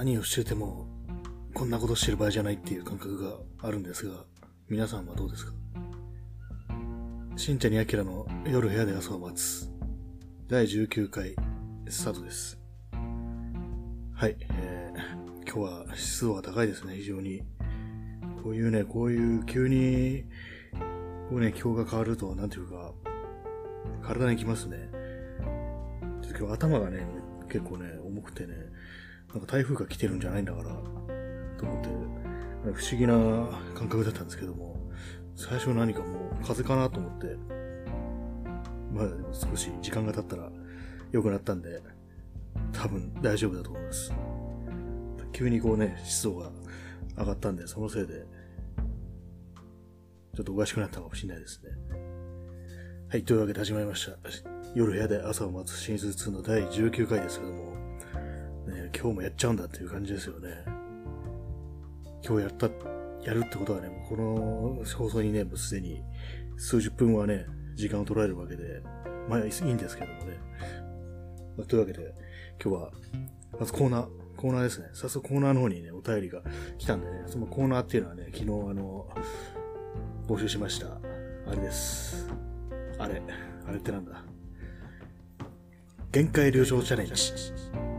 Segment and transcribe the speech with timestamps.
[0.00, 0.86] 何をしてても、
[1.52, 4.24] こんなことしてる場合じゃないっていう感覚があるんですが、
[4.66, 5.52] 皆さんはどうですか？
[7.36, 9.68] 新茶にあきらの夜部屋で朝を待つ。
[10.48, 11.36] 第19回、
[11.86, 12.58] スタートです。
[14.14, 17.42] はい、えー、今日は湿度が高いですね、非常に。
[18.42, 20.24] こういうね、こういう急に、
[21.28, 22.94] こうね、気候が変わると、なんていうか、
[24.00, 24.78] 体にきますね。
[26.38, 27.04] 今日頭がね、
[27.50, 28.54] 結構ね、重くてね、
[29.32, 30.64] なんか台風が来てるんじゃないんだから、
[31.56, 31.88] と思って、
[32.74, 33.14] 不思議な
[33.74, 34.76] 感覚だったんですけども、
[35.36, 37.36] 最初何かもう風かなと思って、
[38.92, 40.50] まだでも少し時間が経ったら
[41.12, 41.80] 良くなったんで、
[42.72, 44.12] 多分大丈夫だと思います。
[45.32, 46.50] 急にこうね、湿度が
[47.16, 48.26] 上がったんで、そのせいで、
[50.34, 51.70] ちょっとおかしくなったかもしれないですね。
[53.08, 54.18] はい、というわけで始まりました。
[54.74, 57.79] 夜部屋で朝を待つシーズン2の第19回ですけども、
[58.94, 60.48] 今日もやっちゃうんだっていう感じですよね。
[62.26, 62.68] 今日やった、
[63.24, 66.02] やるってことはね、この放送にね、もうすでに
[66.56, 68.82] 数十分はね、時間を取られるわけで、
[69.28, 70.38] まあいいんですけどもね。
[71.56, 72.14] まあ、というわけで、
[72.62, 72.90] 今日は、
[73.58, 74.88] まずコーナー、コーナーですね。
[74.92, 76.42] 早速コーナーの方にね、お便りが
[76.78, 79.08] 来たんでね、そのコーナーっていうのはね、昨日あの、
[80.26, 80.98] 募集しました。
[81.46, 82.28] あれです。
[82.98, 83.22] あれ、
[83.66, 84.24] あれってなんだ。
[86.12, 87.89] 限界旅情チャレンジ。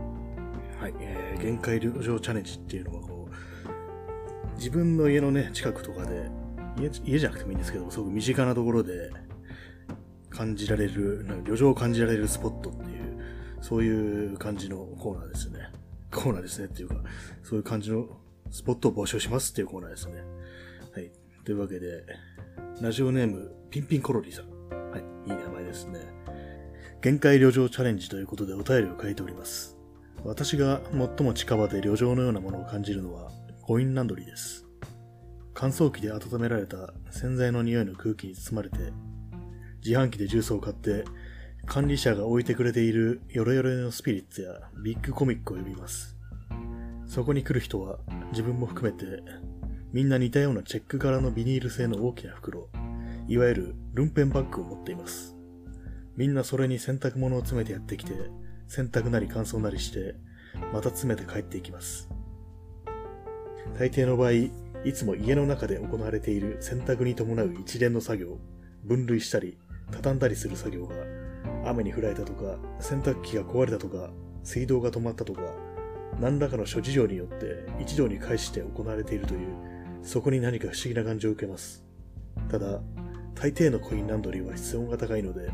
[0.82, 6.28] はい、えー、限界旅情チャレンジっていうのはこう、自分の家のね、近くとかで、
[6.76, 9.12] 家家じゃなくてもいいんですけど、すごく身近なところで
[10.28, 13.16] 感じられる、旅情を感じられるスポットっていう、
[13.60, 15.70] そういう感じのコーナーですね。
[16.10, 16.96] コーナーですねっていうか、
[17.44, 18.08] そういう感じの
[18.50, 20.14] スポットを募集しますっていうコーナーですね。
[20.92, 21.12] はい。
[21.44, 22.04] というわけで、
[22.80, 24.50] ラジオネーム、ピンピンコロリさん。
[24.90, 25.30] はい。
[25.30, 26.00] いい名前ですね。
[27.02, 29.78] 限界旅情チャレンジということでお便りを書いております。
[30.24, 34.64] 私が最も近場で旅情のようなものを感じるのはコインランドリーです。
[35.52, 38.78] 乾燥機で温められた洗剤の匂いの空気に包まれて、
[39.84, 41.04] 自販機でジュースを買って
[41.66, 46.16] 管理者が置いてくれているヨロヨロのスピリッツやビッグコミックを呼びます。
[47.06, 47.98] そこに来る人は
[48.30, 49.22] 自分も含めて
[49.92, 52.68] みんな似たようなチェック柄のビニール製の大きな袋、
[53.26, 55.36] いわゆるルンペンバッグを持っています。
[56.16, 58.12] みんなそれに洗濯物を詰めてやってきて、
[58.68, 60.14] 洗濯なり乾燥なりして、
[60.72, 62.08] また詰めて帰っていきます。
[63.78, 68.38] 大抵の場合、いつも家の中で行われている洗濯に伴う一連の作業、
[68.84, 69.58] 分類したり、
[69.90, 70.96] 畳んだりする作業が、
[71.64, 74.10] 雨に降られたとか、洗濯機が壊れたとか、
[74.42, 75.42] 水道が止まったとか、
[76.20, 79.40] 何らかの諸事情によって一堂に会して行われているという、
[80.02, 81.84] そこに何か不思議な感じを受けます。
[82.50, 82.80] ただ、
[83.34, 85.50] 大抵のコインランドリーは室温が高いので、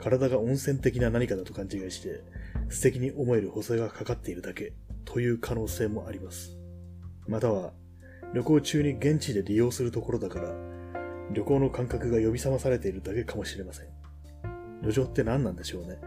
[0.00, 2.22] 体が温泉的な何かだと勘違いして、
[2.68, 4.72] 素敵に思える補正がかかっているだけ
[5.04, 6.58] という可能性もあります。
[7.26, 7.72] または、
[8.34, 10.54] 旅行中に現地で利用するところだから、
[11.32, 13.86] 旅行の感覚が呼び覚まされているだけかもしれません。
[14.82, 15.98] 旅情って何なんでしょうね。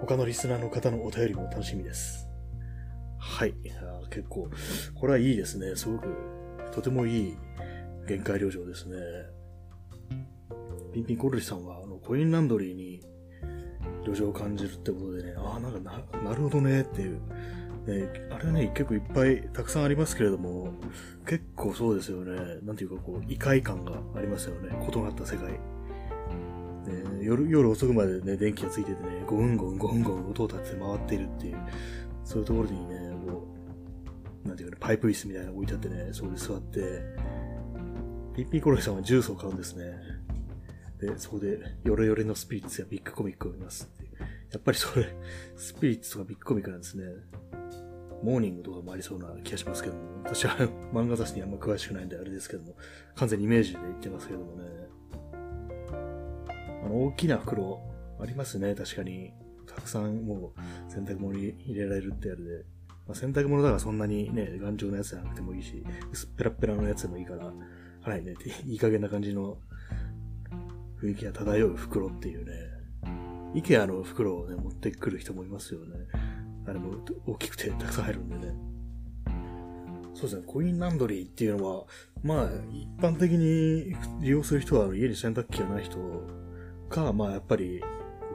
[0.00, 2.28] 他のリスナーの方のお便りも楽しみです。
[3.18, 3.54] はい。
[4.10, 4.48] 結構、
[4.94, 5.74] これはいいですね。
[5.74, 6.08] すごく、
[6.70, 7.36] とてもいい
[8.06, 8.96] 限界旅情ですね。
[10.94, 13.00] ピンピンコルリさんは、コインランドリーに
[14.04, 17.20] 旅情を感じるってことでね、ああ、なんかな、なるほどねっていう。
[17.86, 20.72] ね、あれはね、結構いっぱいたくさんありますけれども、
[21.26, 22.58] 結構そうですよね。
[22.62, 24.68] なんていうかこう、異界感がありますよね。
[24.70, 25.52] 異なった世界。
[25.52, 25.58] ね、
[27.22, 31.56] 夜、夜遅くまでね、電気がついててね、ゴンゴンゴンゴン音を立てて回っているっていう、
[32.24, 33.48] そういうところにね、こ
[34.44, 37.02] う、なんていうかね、パイプ椅子みたいなの置いてあってね、そこで座って、
[38.36, 39.96] ピッピーコロリさんはジュースを買うんですね。
[40.98, 44.08] で、そこで、ヨレヨレのスピリッツやビッグコミックを見ますって
[44.50, 45.06] やっぱりそれ、
[45.56, 47.04] スピリッツとかビッグコミックなんですね。
[48.22, 50.56] モーニングとかもありそうな気がしますけども、私は
[50.92, 52.74] 漫画雑誌にあんま詳しくないんであれですけども、
[53.14, 54.64] 完全にイメージで言ってますけどもね。
[56.84, 57.80] あの、大きな袋、
[58.18, 59.32] ありますね、確かに。
[59.66, 62.64] たくさんもう洗濯物に入れられるってやるで。
[63.06, 67.52] まあ、洗濯物だからそんなにね、頑丈なやつじゃなくてもいいし、薄っぺらっぺらのやつでもいいから、
[68.00, 68.34] はいね、
[68.64, 69.58] いい加減な感じの
[71.02, 72.52] 雰囲気が漂う袋っていうね、
[73.54, 75.96] イケアの袋をね、持ってくる人もいますよね。
[76.66, 78.54] あれも大きくてたくさん入るんでね。
[80.14, 81.84] そうですね、コインランドリーっていうのは、
[82.24, 85.98] まあ、一般的に利用する人は家に洗濯機がない人
[86.88, 87.80] か、まあやっぱり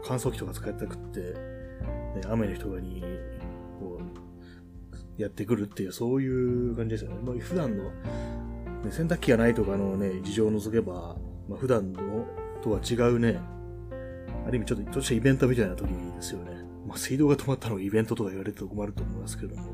[0.06, 3.04] 乾燥機とか使いたくって、ね、雨の人がに、
[3.80, 4.00] こ
[5.18, 6.28] う、やってくるっていう、そうい
[6.72, 7.18] う感じですよね。
[7.22, 7.92] まあ普段の、ね、
[8.90, 11.18] 洗濯機がないとかのね、事情を除けば、
[11.50, 12.26] まあ普段の
[12.64, 13.40] とは違うね、
[14.48, 16.52] ある意味ちょっと、ちょっとイベントみたいな時ですよね。
[16.88, 19.74] まあ、水道が止まったのがイベントとか言われて困ると思いますけども、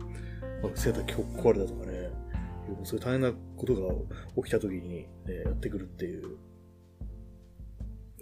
[0.63, 2.09] まあ、洗濯機壊れたとかね、
[2.83, 3.93] そういう大変なことが
[4.37, 5.07] 起きた時に、ね、
[5.45, 6.37] やってくるっていう。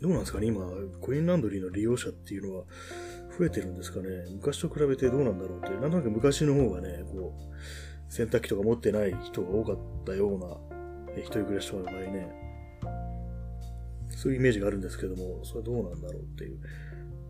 [0.02, 0.62] どうなんですかね今、
[1.02, 2.66] コインランドリーの利用者っていうのは
[3.38, 4.10] 増えてるんですかね。
[4.31, 12.47] 昔と比べてどうなんだろうって、なんとなく昔の方がね、こう、洗濯機とか持ってない人が多かったような、一人暮らしとかの場合ね、
[14.18, 16.60] そういうイメージがあるんですけども、それはどうなんだろうっていう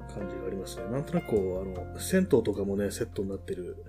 [0.07, 0.85] 感じがありますね。
[0.89, 3.83] なんとなくこう、あの、銭湯とかもね、セットになってる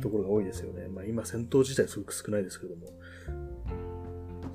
[0.00, 0.86] ところが多いですよね。
[0.86, 2.86] まあ今、銭湯自体すごく少ないですけども、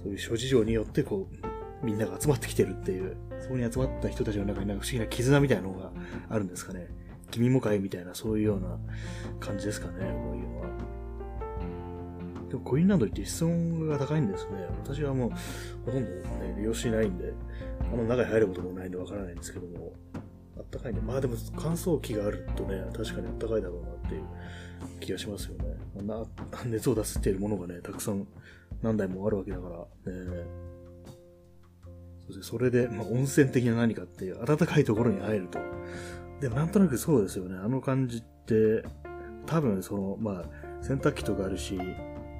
[0.03, 5.91] そういう諸事情によってこう、みんなが集まってきてるっていう、そこに集まった人たちの中になんか不思議な絆みたいなのが
[6.29, 6.87] あるんですかね。
[7.31, 8.79] 君もかいみたいな、そういうような
[9.41, 10.98] 感じですかね、こういうのは。
[12.49, 14.67] でもコインランドリーって室温が高いんですね。
[14.83, 15.29] 私はもう
[15.85, 17.31] ほとんどね、利用しないんで、
[17.81, 19.93] あの中に入ることもないんでわからないんですけども、
[20.57, 24.23] あったかいんで、まあでも乾燥機があるとね、確かにあったかいだろうなっていう
[24.99, 25.77] 気がしますよね。
[26.03, 26.25] な
[26.65, 28.27] 熱を出すっているものがね、たくさん
[28.81, 30.45] 何台もあるわけだから、ね、
[32.41, 35.59] それで、まあ、温泉的な何かっていう、暖かいところに入ると。
[36.41, 37.57] でもなんとなくそうですよね。
[37.57, 38.83] あの感じって、
[39.45, 41.77] 多分その、まあ、洗濯機とかあるし、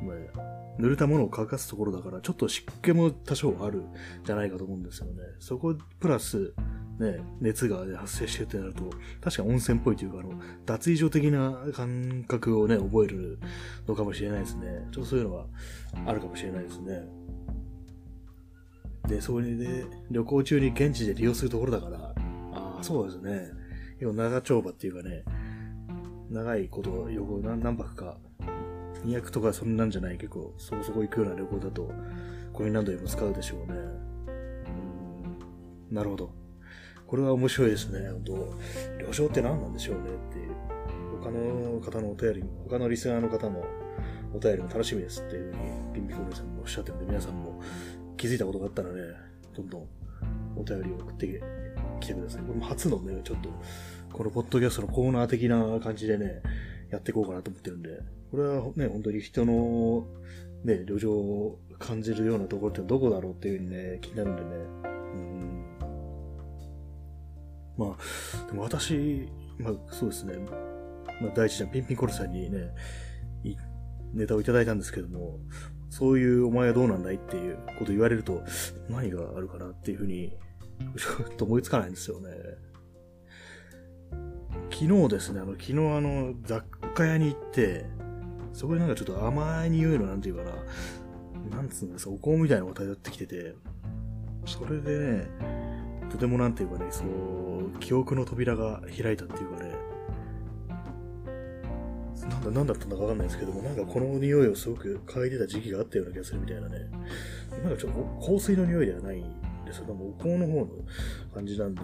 [0.02, 3.84] まあ、濡れたものを乾かすところだから、ちょっと湿気も多少ある
[4.24, 5.24] じゃないかと思うんですよね。
[5.40, 6.54] そこ、プラス、
[7.00, 8.90] ね、熱が、発生してってなると、
[9.22, 10.32] 確か温泉っぽいというか、あの、
[10.66, 13.40] 脱衣所的な感覚をね、覚える
[13.88, 14.88] のかもしれないですね。
[14.92, 15.46] ちょっとそういうのは
[16.06, 17.08] あるかもしれないですね。
[19.08, 22.14] で、それで、旅行中に現地で利用するところだから、
[22.54, 23.50] ああ、そうですね。
[24.00, 25.24] 要は長丁場っていうかね、
[26.30, 28.18] 長いこと旅行何何泊か、
[29.06, 31.92] 200とかそんなんじゃない結構そこそこ行くような旅行だと、
[32.54, 33.80] コインランドリーも使うでしょうね。
[35.90, 36.32] うん、なるほど。
[37.08, 38.10] これは面白いですね。
[38.12, 38.34] 本当
[39.00, 40.54] 旅情って何なんでしょうねっていう。
[41.22, 43.66] 他の方のお便りも、他のリスナーの方の
[44.34, 45.60] お便りも楽しみですっていうふうに、
[45.94, 47.62] ピンピコルさんもおっしゃってるんで、皆さんも
[48.16, 49.02] 気づいたことがあったらね、
[49.56, 49.88] どんどん
[50.56, 51.28] お便りを送って
[52.00, 52.42] きてください。
[52.44, 53.50] これも初のね、ちょっと、
[54.14, 56.42] このポッドキャストのコーナー的な感じでね、
[56.92, 58.00] やっていこうかなと思ってるんで、
[58.32, 60.08] これはね、本当に人の、
[60.64, 64.50] ね、旅情を感じるようなところってどこだろうっていうふうにね、気になるんでね、
[67.78, 70.38] まあ、でも私、まあそうですね、
[71.22, 72.74] まあ第一じゃピンピンコルさんにね、
[74.14, 75.40] ネタをいただいたんですけども、
[75.90, 78.44] そういうお前はどうなんだいっていうこと言われると、
[78.90, 80.38] 何があるかなっていうふうに、
[80.98, 82.30] ちょっと思いつかないんですよね。
[84.72, 86.64] 昨日ですね、あの、昨日あの、雑
[87.00, 87.86] 貨屋に行って、
[88.52, 90.52] そこでなんかちょっと甘い匂いのなんていうかな、
[91.56, 93.56] なんつうんですか、お香みたいなのが漂ってきてて、
[94.46, 95.28] それでね、
[96.10, 99.76] とてもなんていうかね、そう、記憶の扉が開いたっていうかね、
[102.28, 106.80] なんだ、なんだったんだかわかんないですけども、なんかこの匂いをすごく嗅いでた時期があったような気がするみたいなね。
[107.64, 109.24] なんかちょっと香水の匂いではないん
[109.66, 109.86] ですよ。
[109.88, 110.68] お香の方の
[111.34, 111.82] 感じなんで、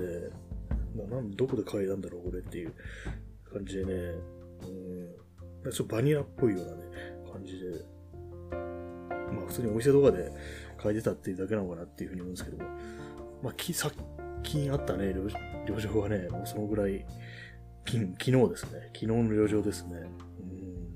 [1.09, 2.73] なんどこで嗅いだんだろう、これっていう
[3.53, 4.34] 感じでね、
[4.67, 6.83] うん、ちょっとバニラっぽいようなね、
[7.31, 7.85] 感じで、
[9.31, 10.31] まあ普通にお店とかで
[10.77, 12.69] 嗅いでたっていうだけなのかなっていうふうに思うんですけども、
[13.43, 13.91] まあ、き、さっ
[14.43, 15.13] きあったね、
[15.67, 17.05] 旅情はね、もうそのぐらい、
[17.85, 18.89] き昨日ですね。
[18.93, 19.97] 昨日の旅情ですね。
[20.39, 20.93] うん。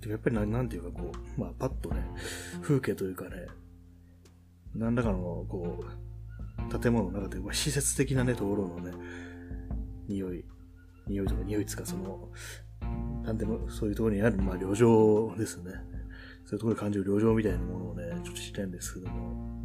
[0.00, 2.04] でもやっぱりな、なんていうかこう、まあ、パッとね、
[2.60, 3.46] 風景というかね、
[4.74, 8.92] 何らかの、こう、建物の中で、まあ、施設的なね、ところのね、
[10.08, 10.44] 匂い、
[11.06, 12.28] 匂いとか匂いつか、その、
[13.24, 15.72] なんでも、そういうところにある、まあ、旅情ですね。
[16.44, 19.64] そういうところで感じる旅情みたいなものをね、ちょっと知りたいんですけども、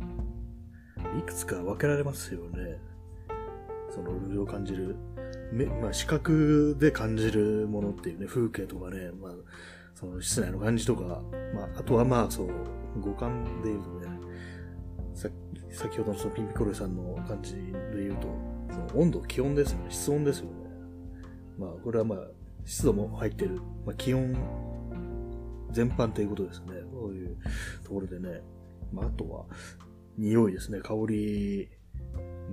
[1.18, 2.80] いくつか分けられますよね。
[3.90, 4.96] その旅情を感じる、
[5.52, 9.32] 目まあ、視覚で感じるものっていうね、風景とかね、まあ、
[9.96, 11.22] その室内の感じとか、
[11.54, 12.50] まあ、あとはまあ、そう、
[13.00, 14.08] 五感で言うとね、
[15.14, 15.30] さ
[15.72, 17.62] 先ほどのそのピンピコルさんの感じで
[17.96, 18.28] 言うと、
[18.70, 20.67] その温度、気温ですよね、室温ですよね。
[21.58, 22.20] まあ、これはまあ、
[22.66, 24.36] 湿度も入ってる、まあ、気温
[25.72, 26.68] 全般ということですね。
[26.92, 27.38] こういう
[27.84, 28.42] ところでね。
[28.92, 29.46] まあ、あとは、
[30.18, 30.80] 匂いですね。
[30.80, 31.70] 香り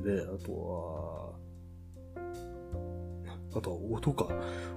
[0.02, 1.44] で、あとは、
[3.56, 4.28] あとは音か。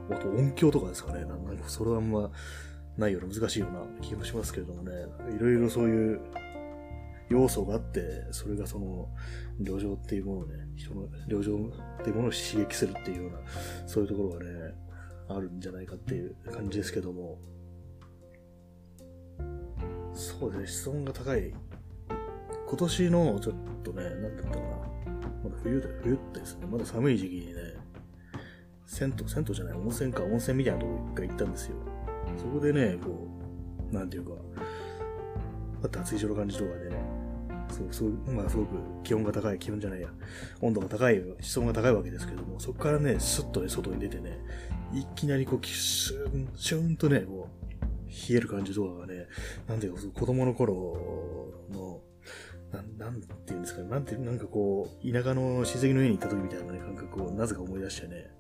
[0.10, 1.26] あと音響とかですかね。
[1.26, 2.32] なんかそれはあんま
[2.98, 4.92] ないような難しいような気もしますけれどもね。
[5.36, 6.22] いろいろそういう
[7.30, 9.10] 要素があって、それがその、
[9.60, 13.40] 旅情っていうものをね、人の旅情っていうものを刺激するっていうような、
[13.86, 14.76] そういうところがね、
[15.30, 17.38] あるんじゃないかっていう感じですけども。
[20.14, 21.54] そうですね、室温が高い。
[22.68, 24.62] 今年のちょっとね、なんだったかな。
[25.44, 27.62] まだ冬で、冬ってですね、まだ寒い時期にね、
[28.86, 31.76] 銭湯、銭湯じゃない、温泉か、温泉みたいなとこ一回行ったんですよ。
[32.38, 33.28] そこでね、こ
[33.92, 34.32] う、なんていうか、
[35.82, 37.17] だって暑い城の感じとかでね、
[37.70, 40.10] そう、そう、まあすごく気温が高い、気温じゃないや、
[40.62, 44.40] 温度が高い、室温が高いわけですけども、そこからね、スッとね、外に出てね、
[44.94, 47.68] いきなりこう、シュン、シュンとね、こう、
[48.08, 49.28] 冷える感じとかがね、
[49.68, 52.02] なんていうか、子供の頃の、
[52.72, 58.32] なん、なんていうんですかね、なんて、なんかこう、田舎の親戚の家に行った時みたいなね、感覚をなぜか思い出してね、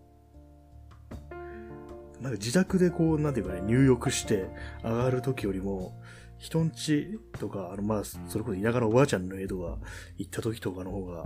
[2.21, 4.47] なんか自宅でこう、なんていうかね、入浴して
[4.83, 5.99] 上がる時よりも、
[6.37, 9.77] 人んちとか、あの、まあ、それこそ田舎のおばあちゃんの家とか
[10.17, 11.25] 行った時とかの方が、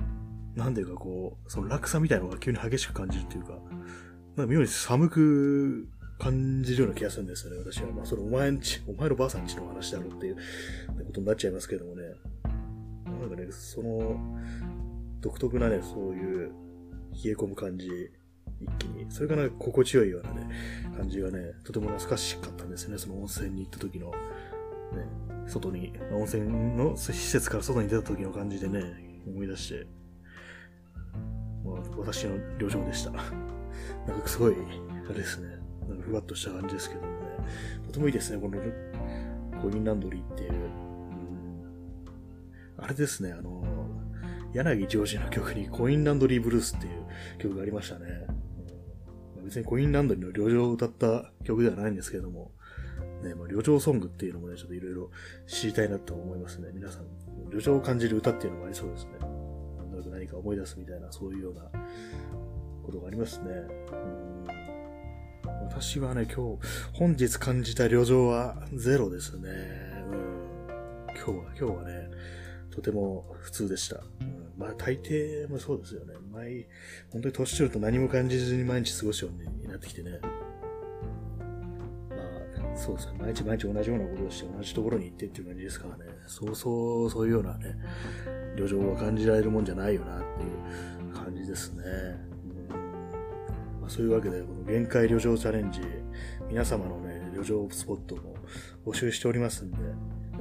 [0.56, 3.54] なんていうかこう、その落差みたいなのが急に激しく感じるっていうか、
[4.36, 5.88] なんか妙に寒く
[6.20, 7.92] 感じるような気がするんですよね、私は。
[7.92, 10.36] まあ、それお前んち、お前のばあさんちの話だろうっていう
[11.06, 12.04] ことになっちゃいますけどもね。
[13.06, 14.20] なんかね、その、
[15.20, 16.52] 独特なね、そういう
[17.24, 17.88] 冷え込む感じ、
[18.60, 19.06] 一気に。
[19.10, 20.48] それがね、心地よいようなね、
[20.96, 24.14] 感じがね、とても懐かしかったんですね、その温泉に行った時の、
[24.96, 28.82] ね外に、温泉の施設から外に出た時の感じでね、
[29.28, 29.88] 思い出して、
[31.64, 33.12] まあ、私の旅情でした。
[34.08, 34.56] なんかすごい、
[35.06, 35.48] あれですね、
[35.88, 37.14] なんかふわっとした感じですけどもね、
[37.88, 38.62] とてもいいですね、この
[39.62, 40.52] コインランドリーっていう、
[42.78, 43.64] あれですね、あの、
[44.54, 46.94] 柳ジョージの曲にコインランドリーブルースっていう
[47.38, 48.28] 曲がありましたね。
[49.44, 52.52] 別にコインランドリーの旅情を歌った曲ではないんですけれども、
[53.22, 55.10] ね、まあ、旅情ソングっていうのもね、ちょっといろいろ
[55.48, 56.70] 知りたいなと思いますね。
[56.74, 57.06] 皆さん、
[57.50, 59.12] 旅情を感じる歌っていうのもありそうですね。
[59.20, 61.62] なんとなく何か思い出すみたいな、そういうような
[62.84, 63.46] ことがありますね。
[63.46, 64.72] うん
[65.44, 69.50] 私はね、今日、本日感じた旅情はゼロですね。
[70.10, 72.10] うん、今日は、今日はね、
[72.72, 74.04] とても普通でした。
[74.22, 76.14] うんまあ大抵もそうですよね。
[76.32, 76.68] 毎、
[77.10, 80.20] 本当に年取ると何も感じずに毎日過ごすようになってきてね。
[82.82, 83.14] そうですね。
[83.20, 86.12] 毎日毎日同じようなことをして同じところに行ってっていう感じですからね。
[86.26, 87.76] そうそう、そういうようなね、
[88.58, 91.84] 旅情は感じられるもんじゃないよなっていう感じですね。
[92.72, 95.82] うんまあ、そういうわけで、この限界旅情チャレンジ、
[96.50, 98.34] 皆様のね、旅情スポットも
[98.84, 99.78] 募集しておりますんで、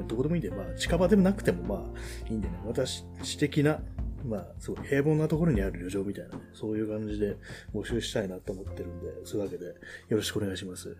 [0.08, 3.04] どこでもいいんで、まあ、近場でもなくてもまあ、いいんでね、私
[3.38, 3.80] 的な
[4.24, 7.36] まあ、すごい平凡なところにある旅情みたいなね、そういう感じで
[7.74, 9.74] 募集したいなと思ってるんで、そういうわけでよ
[10.16, 10.96] ろしくお願いします。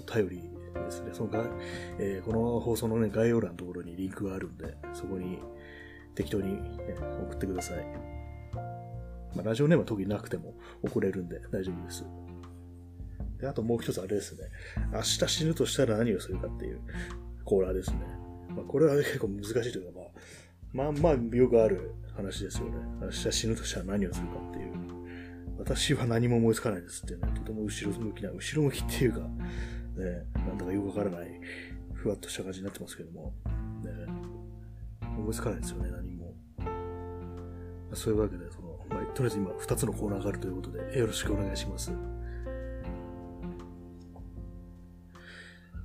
[0.00, 0.36] そう、頼り
[0.74, 1.10] ですね。
[1.12, 1.44] そのが、
[1.98, 5.38] えー、この放送のね、概要欄のところにリンクがあるんで、そこに
[6.14, 6.60] 適当に、ね、
[7.28, 7.84] 送ってください。
[9.34, 12.04] まあ、ラジオネームは特になくても送れるんで大丈夫です。
[13.38, 14.44] で、あともう一つあれですね。
[14.92, 16.80] 明日死ぬとしたら何をするかっていう
[17.44, 17.98] コーナーですね。
[18.48, 20.00] まあ、これは結構難しいというか、
[20.72, 22.72] まあ、まあまあ、よくある話ですよね。
[23.00, 24.70] 明日死ぬとしたら何をするかっていう。
[25.58, 29.20] 私は何も思いつかないですってね、とても後ろ向きな、後ろ向きっていうか、
[30.00, 31.40] ね、なんだかよくわからない、
[31.94, 33.32] ふわっとした感じになってますけども、
[33.84, 33.90] ね、
[35.02, 36.34] 思いつかないですよね、何も。
[37.92, 41.92] そういうわけで、その、まあ、とりあえず今、二つのコーナーがあるということで、よろしくお願いします。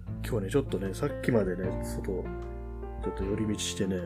[0.08, 2.24] 今日はね、ちょっとね、さっきまでね、外、
[3.04, 4.02] ちょっと寄り道してね、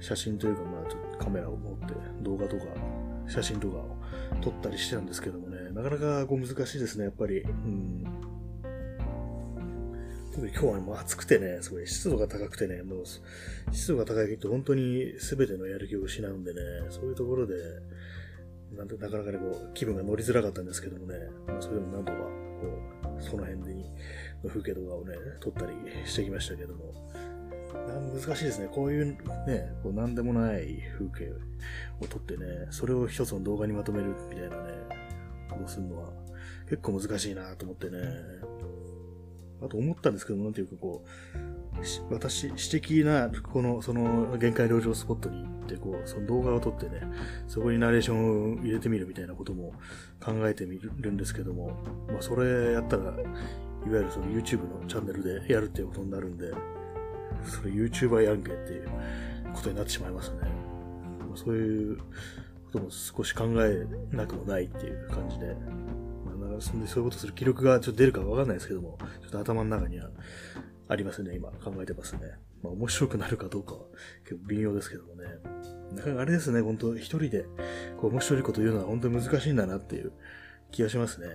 [0.00, 2.64] 写真というか、まあ、ちょっとカメラを持って動画とか、
[3.26, 3.96] 写真とかを
[4.40, 7.40] 撮ったりしてたんですけどもね、なかなかこう難しいですね、やっぱり。
[7.40, 8.04] うん。
[10.36, 13.04] 今日はもう暑くてね、すごい湿度が高くてね、もう
[13.72, 16.60] 湿度が高いと本当に全てのやる気を失うんでね、
[16.90, 17.54] そういうところで、
[18.76, 22.26] なんなかなかね、こう、気分が乗りづらかったんですけどもね、ま、それでもなんとか、こ
[23.16, 23.92] う、その辺に、
[24.48, 25.72] 風景とかをね、撮ったり
[26.04, 26.92] してきましたけども、
[28.12, 28.68] 難しいですね。
[28.72, 29.16] こういうね、
[29.82, 31.32] こう何でもない風景
[32.00, 34.72] を撮ってね、それを一つの動画にまとめるみたいなね、
[35.50, 36.12] ことするのは
[36.68, 37.98] 結構難しいなと思ってね。
[39.64, 41.04] あと思ったんですけども、なんていうかこ
[41.34, 47.02] う、私、私的な、この、その、限界領上スポットに行って、こう、その動画を撮ってね、
[47.48, 49.72] そこにナレーションを入れてみるみたいなことも
[50.22, 51.76] 考えてみるんですけども、
[52.08, 53.14] まあ、それやったら、いわ
[53.86, 56.52] ゆるその YouTube のチャンネルでやるっていうことになるんで、
[57.44, 58.88] それ YouTuber やんけっていう
[59.52, 60.36] ことになってしまいますね。
[61.20, 62.04] まあそういうこ
[62.72, 65.54] とも少し考えなくもないっていう感じで、
[66.54, 70.10] まあ、そういうことする気力がちょっと出るかわかんないですけども、ちょっと頭の中には
[70.88, 72.20] ありますね、今考えてますね。
[72.62, 73.80] まあ面白くなるかどうかは
[74.24, 75.24] 結構微妙ですけどもね。
[75.92, 77.46] なかなかあれですね、本当一人で
[77.98, 80.12] こう面白いこと言うのは本当に難しいんだなっていう
[80.70, 81.26] 気がしますね。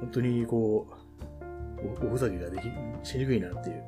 [0.00, 0.88] 本当にこ
[2.02, 3.82] う、おふざけができ、しにくいなっていう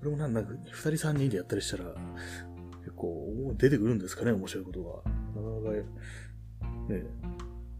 [0.00, 1.94] これもなんか、二人三人でやったりしたら、
[2.80, 5.10] 結構出てくるんですかね、面白いことが。
[5.34, 5.76] なかなか、
[6.88, 7.04] ね、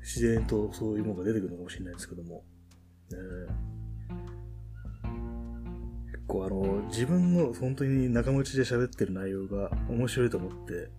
[0.01, 2.45] 自然とそういうものが出てくるのかもしれないですけども。
[3.11, 3.17] ね、
[6.13, 10.91] 結構あの、自分の本当に仲間内で喋ってる内容が面白いと思って、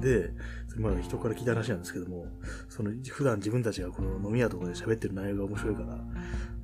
[0.00, 0.30] で、
[0.68, 2.26] それまあ人から聞いた話なんですけども、
[2.68, 6.02] その普段自分たちがこの飲み屋とかで喋ってる内容が面白いから、ね、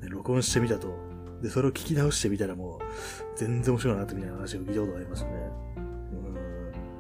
[0.08, 0.94] 録音してみたと。
[1.42, 5.30] で、それを聞き直してみたらもう、全然面白いなってみたいな話を聞いたことがありますね。
[5.76, 5.78] う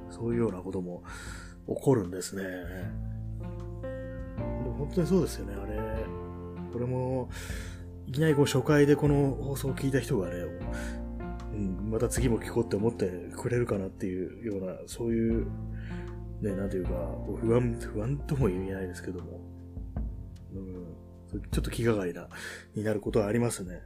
[0.08, 1.02] ん、そういうようなことも
[1.68, 2.42] 起こるんですね。
[4.80, 5.78] 本当にそうですよね、あれ。
[6.72, 7.28] これも、
[8.06, 10.34] いきなりこう初回でこの放送を聞いた人がね、
[11.52, 15.46] うん、また次も聞こうって思ってくれるかなっていうような、そういう
[16.40, 16.90] ね、なんていうか、
[17.40, 19.40] 不安、不安とも言えないですけども、
[20.54, 22.28] うん、ちょっと気がかりな、
[22.74, 23.82] になることはありますね。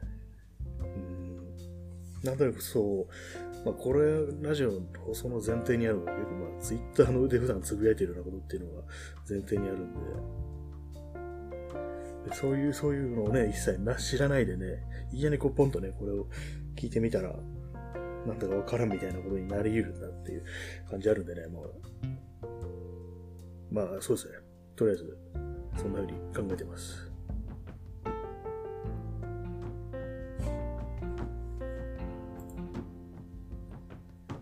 [2.23, 8.87] なんとなくそう、まあ、これ、ラジオの放送の前提にあるのが、結構まあ、ツイッターので普段つぶやいてるようなことっていうのが
[9.29, 9.99] 前提にあるん、で
[12.33, 16.27] そういう、そういうのをね、一切な知らないでね、いきなりこうポンとね、これを
[16.75, 17.33] 聞いてみたら、
[18.25, 20.45] なんだかわからんみたいなことになり得るんだっていう
[20.89, 21.73] 感じあるんでね、もう、
[23.71, 24.35] まあ、そうですね。
[24.75, 25.17] とりあえず、
[25.77, 27.11] そんな風に考えてます。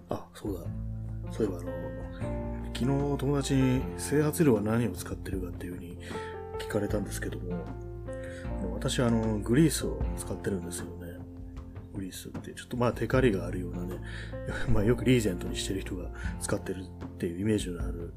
[0.09, 0.59] あ、そうだ。
[1.31, 1.93] そういえばあの、
[2.73, 5.97] 昨日友達に整髪料は何を使ってるかっていう風に
[6.73, 7.65] かれたんですけども、
[8.73, 11.17] 私はあの、グリースを使ってるんですよね。
[11.93, 13.99] グリースって、ちょっとまあテカリがあるようなね、
[14.71, 16.09] まあよくリーゼントにしてる人が
[16.41, 18.13] 使ってるっていうイメージのある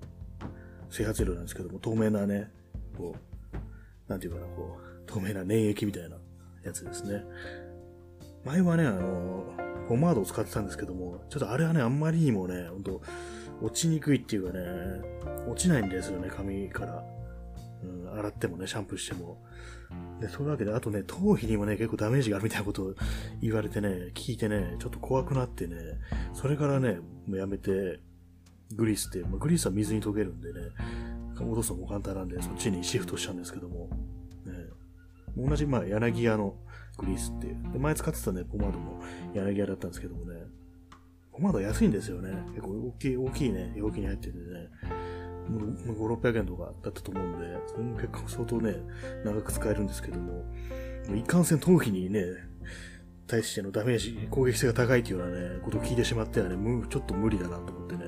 [0.91, 2.51] 整髪料なんですけども、透明なね、
[2.97, 6.17] こう、なんていうかな、こう、透明な粘液みたいな
[6.65, 7.25] やつですね。
[8.45, 9.53] 前はね、あの、
[9.89, 13.03] ポマードを使ってたんですけども、ちょっとあれはね、あんまりにもね、ほんと、
[13.63, 14.65] 落ちにくいっていうかね、
[15.49, 17.05] 落ちないんですよね、髪から。
[17.87, 19.43] うん、洗ってもね、シャンプーしても。
[20.21, 22.95] で、そういうわけで、あとね、頭皮にもね、結構ダメージがあるみたいなことを
[23.41, 25.77] 言われてね、聞いてね、ちょっと怖くなってね、
[26.33, 28.01] それからね、もうやめて、
[28.75, 30.61] グリースって、まあ、グリースは水に溶けるんでね、
[31.35, 33.89] 落とすのも簡単なんで、そっちにシフトしちゃうんですけども、
[34.45, 34.53] ね、
[35.37, 36.57] 同じ、まあ、柳屋の
[36.99, 37.73] グリースっていう。
[37.73, 39.01] で、前使ってたね、ポマードも
[39.35, 40.41] 柳屋だったんですけどもね、
[41.33, 42.31] ポマード安いんですよね。
[42.49, 44.71] 結構大きい、大きいね、容器に入っててね、
[45.51, 48.77] 5、600円とかだったと思うんで、それも結構相当ね、
[49.25, 50.45] 長く使えるんですけども、
[51.15, 52.23] いかんせん頭皮にね、
[53.27, 56.57] 対してのダメージ、攻撃性が高いというようなね、ことを聞いてしまってはね、
[56.89, 58.05] ちょっと無理だなと思ってね、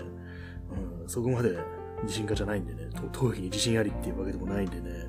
[1.03, 1.59] うん、そこまで
[2.03, 5.07] 自信家じゃないんでね、頭皮に自信ありっていうわけでもないんでね、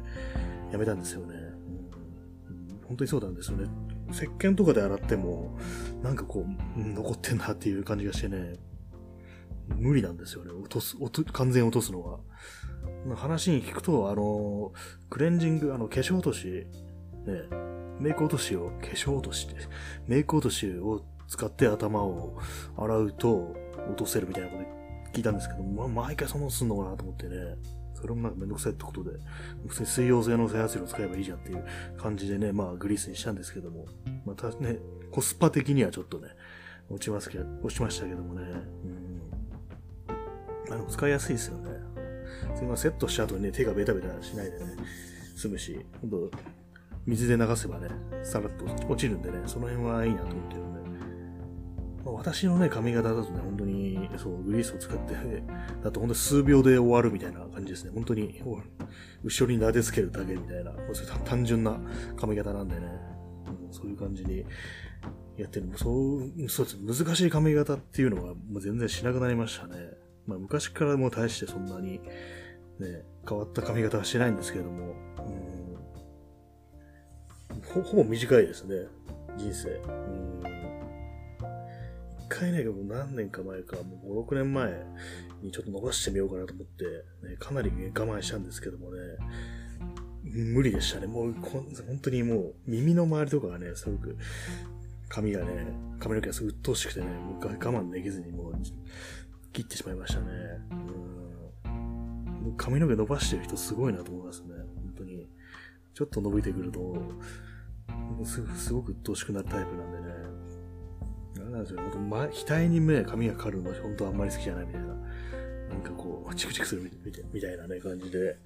[0.72, 1.36] やめたんですよね。
[1.36, 3.68] うん、本当にそうなんですよね。
[4.12, 5.58] 石鹸とかで洗っても、
[6.02, 6.46] なんかこ
[6.78, 8.56] う、残ってんなっていう感じがしてね、
[9.78, 10.52] 無理なんですよね。
[10.52, 12.20] 落とす、落と完全落とすのは。
[13.16, 14.74] 話に聞くと、あの、
[15.10, 16.68] クレンジング、あの、化粧落とし、ね、
[18.00, 19.56] メイク落としを、化粧落として
[20.08, 22.38] メイク落としを使って頭を
[22.78, 23.56] 洗うと
[23.90, 24.64] 落とせるみたいなこと
[25.14, 27.58] 聞いたんですけど、ま、毎回そのすんのかなと思ってね、
[27.94, 29.12] それもなんかめんどくさいってことで、
[29.68, 31.64] 普通に水溶性の整髪料使えばいいじゃんっていう
[31.98, 33.86] 感じでね、まあグリースにしたんですけども、
[34.26, 34.80] またね、
[35.12, 36.30] コスパ的にはちょっとね、
[36.90, 38.44] 落ちますけど、落ちましたけどもね、
[38.86, 39.09] うん。
[40.72, 41.70] あの、使いやすいですよね。
[42.56, 44.76] それまセットした後にね、手がベタベタしないでね、
[45.36, 46.32] 済むし、ほんと、
[47.06, 47.90] 水で流せばね、
[48.24, 50.80] さらっと落ちるんでね、その辺はいいなと思ってるんで、
[52.06, 55.14] まあ、私のね、髪型だとね、本当に、そう、グリースを使って、
[55.84, 57.92] だと本当に数秒で終わるみたいな感じですね。
[57.94, 58.42] 本当に、
[59.24, 60.72] 後ろに撫でつけるだけみたいな、
[61.26, 61.80] 単純な
[62.18, 62.88] 髪型なんでね、
[63.66, 64.46] うん、そういう感じに
[65.38, 65.70] やってる。
[65.76, 67.04] そう、そうです。
[67.06, 69.99] 難しい髪型っていうのはもう全然しなくなりましたね。
[70.30, 72.00] まあ昔からもう大してそんなに、
[72.80, 74.96] ね、変わった髪型はしてないんですけれども、
[77.74, 78.88] うん、ほぼ短いですね、
[79.38, 79.70] 人生。
[79.70, 80.60] うん
[82.30, 84.72] 回ね、何年か前か、もう5、6年前
[85.42, 86.86] にちょっと伸ばしてみようかなと思って、
[87.28, 89.00] ね、かなり、我慢したんですけどもね、
[90.24, 91.08] 無理でしたね。
[91.08, 91.66] もう、本
[92.02, 94.16] 当にもう、耳の周りとかがね、すごく、
[95.10, 98.54] 髪がね、髪の毛がすごく鬱陶しくてね、もう我慢できずにもう、
[99.54, 100.28] 切ってしまいましたね。
[101.66, 101.70] う
[102.50, 102.56] ん。
[102.58, 104.54] 髪の毛伸ばしてる人すごいなと思いますね。
[104.76, 105.28] 本当に。
[105.94, 106.96] ちょっと伸びてくると、
[108.24, 110.06] すすごく鬱陶しくなるタイプなんでね。
[111.38, 111.82] なんなんですよ。
[112.00, 114.88] ま、額にね、髪がかかるの、本当あんまり好きじゃないみたいな。
[114.88, 116.84] なんかこう、チクチクする
[117.34, 118.38] みたいなね、感じで、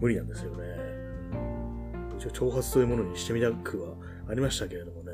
[0.00, 0.64] 無理なんですよね。
[2.18, 3.94] 一応、挑発というものにしてみたくは
[4.28, 5.12] ありましたけれどもね。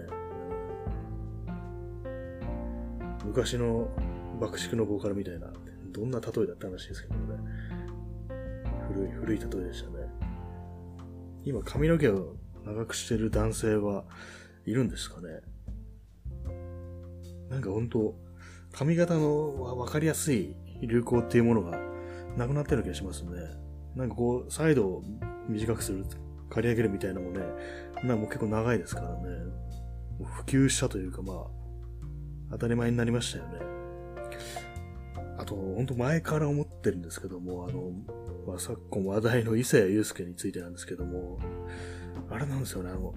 [3.25, 3.89] 昔の
[4.43, 5.47] 爆竹のボーカルみたいな、
[5.93, 7.39] どんな例えだった話ですけどね。
[8.89, 10.09] 古い、古い例えでしたね。
[11.45, 12.35] 今髪の毛を
[12.67, 14.05] 長くしてる男性は
[14.67, 15.41] いるんですかね
[17.51, 18.15] なんか本当
[18.71, 21.79] 髪型の分かりやすい流行っていうものが
[22.37, 23.31] なくなってる気がしますね。
[23.95, 25.03] なんかこう、サイドを
[25.49, 26.05] 短くする、
[26.51, 27.45] 刈り上げるみたいなのもね、
[28.03, 29.15] なんもう結構長いですからね。
[30.25, 31.47] 普及したというかまあ、
[32.53, 33.72] 当たり前になりましたよね。
[35.43, 37.91] あと、ほんと前から思ってるんですけども、あの、
[38.47, 41.41] まあ、昨今話題の伊勢谷友介についてなんですけども、
[42.31, 43.13] あれなんですよね、あの、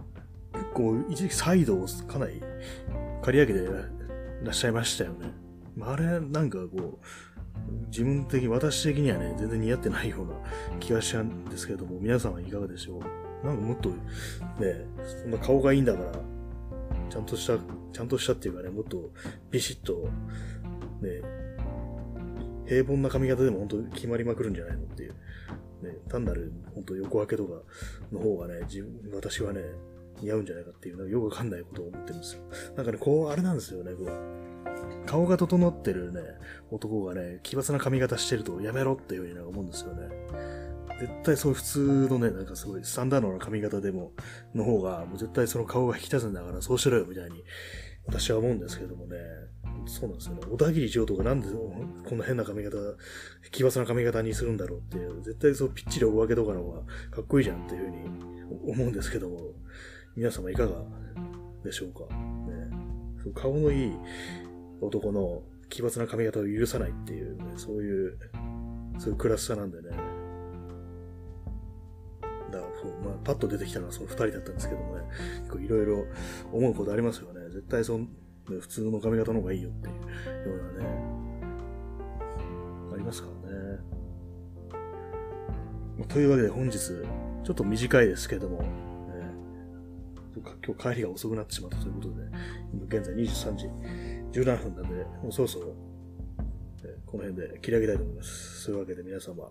[0.54, 2.42] 結構一時期サイドをかなり
[3.22, 3.60] 刈り上げて
[4.44, 5.32] らっしゃいましたよね。
[5.76, 7.06] まあ、あれ、なんかこう、
[7.90, 10.34] 自分的、私的にはね、全然似合ってないような
[10.80, 13.00] 気がしちゃうんですけども、皆さんはいかがでしょ
[13.44, 13.46] う？
[13.46, 13.96] なんかもっと、ね、
[15.22, 16.12] そんな顔がいいんだから、
[17.10, 17.60] ちゃんとした、
[17.94, 19.12] ちゃんとしたっていうかね、もっと
[19.52, 20.10] ビシッと、
[21.02, 21.22] ね、
[22.68, 25.16] 平凡な髪型でも本当決まりまくるんじゃないのっていう。
[25.82, 27.62] ね、単なる本当横分けとか
[28.12, 29.62] の方がね、自分、私はね、
[30.22, 32.42] 似合うんじゃないかっていう、なんかよくわかんないことを思ってるんですよ。
[32.76, 35.06] なんかね、こう、あれなんですよね、こう。
[35.06, 36.22] 顔が整ってるね、
[36.72, 40.10] 男がね、奇抜な髪型してるとやめろっていうふうに思うんですよね。
[41.00, 44.14] 絶対そういう普通のね、なんかすごいスタンダードな髪型でも、
[44.54, 47.44] の方が、もう絶対その顔が引き立つんだからそうしろよみたいに、
[48.08, 49.18] 私は思うんですけどもね。
[49.88, 50.42] そうなんですよね。
[50.50, 52.78] 小田切城とかなんでこんな変な髪型、
[53.52, 59.40] 奇抜な髪型にするんだろうっていう、絶対そうぴっちりお分けとかの方がかっこいいじゃんっていうふうに思うんですけども、
[60.16, 60.84] 皆様いかが
[61.64, 62.02] でしょうか？
[62.14, 62.70] ね、
[63.34, 63.92] 顔のいい
[64.82, 68.18] 男の奇抜な髪型を許さないっていう、ね、そういう、
[68.98, 69.90] そういうクラスさなんでね。
[72.52, 75.04] だそう、まあ、パッと出てきたのはその二人だったんですけどもね、
[75.40, 76.06] 結構いろいろ
[76.54, 77.50] 思うことありますよね。
[77.50, 78.06] 絶対その、
[78.46, 80.02] 普通の髪型の方がいいよっていうよ
[80.56, 80.90] うなね、
[82.94, 83.80] ありますからね。
[85.98, 88.68] まあ、というわけで本日、ちょっと短いですけども、ね
[90.36, 92.16] 今日帰りが遅くなってしまったということで、
[92.74, 93.68] 今現在23時
[94.40, 95.76] 17分なんで、もうそろそろ、
[97.06, 98.62] この辺で切り上げたいと思います。
[98.62, 99.50] そういうわけで皆様、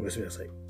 [0.00, 0.67] おやすみなさい。